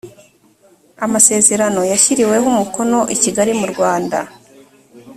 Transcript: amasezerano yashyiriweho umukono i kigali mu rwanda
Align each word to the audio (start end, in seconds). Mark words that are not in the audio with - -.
amasezerano 1.05 1.81
yashyiriweho 1.91 2.45
umukono 2.53 2.99
i 3.15 3.17
kigali 3.23 3.51
mu 3.59 3.67
rwanda 3.73 4.19